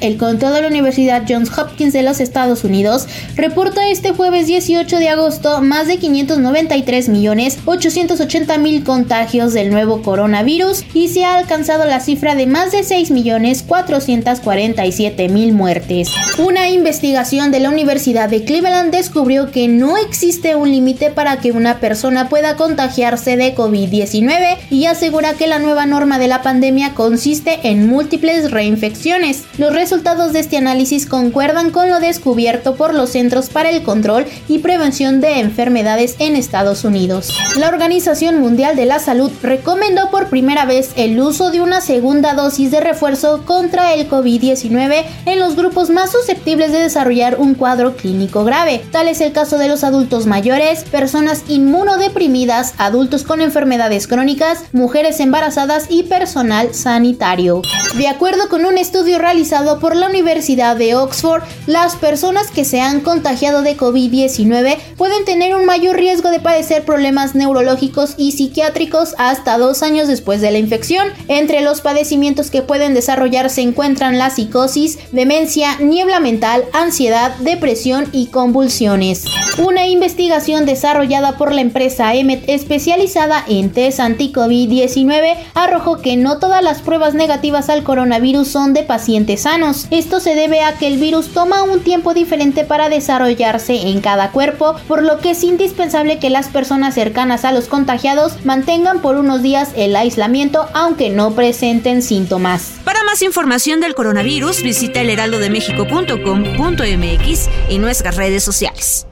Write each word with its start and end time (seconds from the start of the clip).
el 0.00 0.16
conteo 0.16 0.50
de 0.50 0.62
la 0.62 0.68
Universidad 0.68 1.24
Johns 1.28 1.56
Hopkins 1.58 1.92
de 1.92 2.02
los 2.02 2.20
Estados 2.20 2.64
Unidos 2.64 3.06
reporta 3.34 3.90
este 3.90 4.12
jueves 4.12 4.46
18 4.46 4.98
de 4.98 5.10
agosto 5.10 5.60
más 5.60 5.88
de 5.88 5.98
593 5.98 7.10
millones 7.10 7.58
880 7.66 8.56
mil 8.56 8.82
contagios 8.82 9.52
del 9.52 9.70
nuevo 9.70 10.00
coronavirus 10.00 10.84
y 10.94 11.08
se 11.08 11.24
ha 11.24 11.36
alcanzado 11.36 11.84
la 11.84 12.00
cifra 12.00 12.34
de 12.34 12.46
más 12.46 12.72
de 12.72 12.82
6 12.82 13.10
millones 13.10 13.62
447 13.62 15.28
mil 15.28 15.52
muertes. 15.52 16.08
Una 16.38 16.70
investigación 16.70 17.50
de 17.50 17.60
la 17.60 17.68
Universidad 17.68 18.30
de 18.30 18.42
Cleveland 18.42 18.90
descubrió 18.90 19.50
que 19.50 19.68
no 19.68 19.98
existe 19.98 20.56
un 20.56 20.70
límite 20.70 21.10
para 21.10 21.40
que 21.40 21.52
una 21.52 21.78
persona 21.78 22.30
pueda 22.30 22.56
contagiarse 22.56 23.36
de 23.36 23.54
COVID-19 23.54 24.56
y 24.70 24.86
asegura 24.86 25.34
que 25.34 25.46
la 25.46 25.58
nueva 25.58 25.84
norma 25.84 26.18
de 26.18 26.28
la 26.28 26.40
pandemia 26.40 26.94
consiste 26.94 27.58
en 27.64 27.86
múltiples 27.86 28.50
reinfecciones. 28.50 29.15
Los 29.56 29.72
resultados 29.72 30.34
de 30.34 30.40
este 30.40 30.58
análisis 30.58 31.06
concuerdan 31.06 31.70
con 31.70 31.88
lo 31.88 32.00
descubierto 32.00 32.76
por 32.76 32.92
los 32.92 33.10
Centros 33.10 33.48
para 33.48 33.70
el 33.70 33.82
Control 33.82 34.26
y 34.46 34.58
Prevención 34.58 35.22
de 35.22 35.40
Enfermedades 35.40 36.16
en 36.18 36.36
Estados 36.36 36.84
Unidos. 36.84 37.32
La 37.56 37.68
Organización 37.68 38.38
Mundial 38.40 38.76
de 38.76 38.84
la 38.84 38.98
Salud 38.98 39.30
recomendó 39.42 40.10
por 40.10 40.28
primera 40.28 40.66
vez 40.66 40.90
el 40.96 41.18
uso 41.18 41.50
de 41.50 41.62
una 41.62 41.80
segunda 41.80 42.34
dosis 42.34 42.70
de 42.70 42.80
refuerzo 42.80 43.46
contra 43.46 43.94
el 43.94 44.06
COVID-19 44.06 45.04
en 45.24 45.38
los 45.38 45.56
grupos 45.56 45.88
más 45.88 46.12
susceptibles 46.12 46.70
de 46.70 46.80
desarrollar 46.80 47.36
un 47.40 47.54
cuadro 47.54 47.96
clínico 47.96 48.44
grave. 48.44 48.84
Tal 48.92 49.08
es 49.08 49.22
el 49.22 49.32
caso 49.32 49.56
de 49.56 49.68
los 49.68 49.82
adultos 49.82 50.26
mayores, 50.26 50.84
personas 50.84 51.42
inmunodeprimidas, 51.48 52.74
adultos 52.76 53.22
con 53.22 53.40
enfermedades 53.40 54.06
crónicas, 54.08 54.64
mujeres 54.72 55.20
embarazadas 55.20 55.86
y 55.88 56.02
personal 56.02 56.74
sanitario. 56.74 57.62
De 57.96 58.08
acuerdo 58.08 58.50
con 58.50 58.66
un 58.66 58.76
estudio 58.76 59.05
realizado 59.14 59.78
por 59.78 59.94
la 59.94 60.08
Universidad 60.08 60.76
de 60.76 60.94
Oxford, 60.94 61.42
las 61.66 61.96
personas 61.96 62.50
que 62.50 62.64
se 62.64 62.80
han 62.80 63.00
contagiado 63.00 63.62
de 63.62 63.76
COVID-19 63.76 64.76
pueden 64.96 65.24
tener 65.24 65.54
un 65.54 65.64
mayor 65.64 65.96
riesgo 65.96 66.30
de 66.30 66.40
padecer 66.40 66.84
problemas 66.84 67.34
neurológicos 67.34 68.14
y 68.16 68.32
psiquiátricos 68.32 69.14
hasta 69.18 69.58
dos 69.58 69.82
años 69.82 70.08
después 70.08 70.40
de 70.40 70.50
la 70.50 70.58
infección. 70.58 71.08
Entre 71.28 71.60
los 71.60 71.80
padecimientos 71.80 72.50
que 72.50 72.62
pueden 72.62 72.94
desarrollar 72.94 73.50
se 73.50 73.62
encuentran 73.62 74.18
la 74.18 74.30
psicosis, 74.30 74.98
demencia, 75.12 75.76
niebla 75.78 76.20
mental, 76.20 76.64
ansiedad, 76.72 77.34
depresión 77.36 78.06
y 78.12 78.26
convulsiones. 78.26 79.24
Una 79.58 79.86
investigación 79.86 80.66
desarrollada 80.66 81.38
por 81.38 81.52
la 81.52 81.62
empresa 81.62 82.14
Emmet 82.14 82.44
especializada 82.48 83.42
en 83.48 83.70
test 83.70 84.00
anti-COVID-19 84.00 85.36
arrojó 85.54 85.98
que 85.98 86.16
no 86.16 86.38
todas 86.38 86.62
las 86.62 86.82
pruebas 86.82 87.14
negativas 87.14 87.70
al 87.70 87.82
coronavirus 87.82 88.48
son 88.48 88.74
de 88.74 88.82
pacientes 88.96 89.42
sanos. 89.42 89.86
Esto 89.90 90.20
se 90.20 90.34
debe 90.34 90.62
a 90.62 90.78
que 90.78 90.86
el 90.86 90.96
virus 90.96 91.34
toma 91.34 91.64
un 91.64 91.80
tiempo 91.80 92.14
diferente 92.14 92.64
para 92.64 92.88
desarrollarse 92.88 93.74
en 93.74 94.00
cada 94.00 94.30
cuerpo, 94.30 94.74
por 94.88 95.02
lo 95.02 95.18
que 95.18 95.32
es 95.32 95.44
indispensable 95.44 96.18
que 96.18 96.30
las 96.30 96.48
personas 96.48 96.94
cercanas 96.94 97.44
a 97.44 97.52
los 97.52 97.68
contagiados 97.68 98.42
mantengan 98.46 99.02
por 99.02 99.16
unos 99.16 99.42
días 99.42 99.72
el 99.76 99.94
aislamiento 99.94 100.66
aunque 100.72 101.10
no 101.10 101.34
presenten 101.34 102.00
síntomas. 102.00 102.72
Para 102.84 103.04
más 103.04 103.20
información 103.20 103.80
del 103.80 103.94
coronavirus, 103.94 104.62
visita 104.62 105.02
elheraldodemexico.com.mx 105.02 107.50
y 107.68 107.76
nuestras 107.76 108.16
redes 108.16 108.42
sociales. 108.42 109.06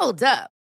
Hold 0.00 0.24
up. 0.24 0.61